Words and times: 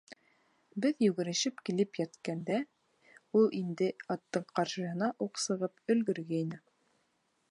Беҙ 0.85 1.01
югерешеп 1.03 1.59
килеп 1.69 1.99
еткәндә, 2.03 2.57
ул 3.41 3.45
инде 3.59 3.91
аттың 4.15 4.47
ҡаршыһына 4.61 5.11
уҡ 5.29 5.45
сығып 5.47 5.95
өлгөргәйне. 5.97 6.61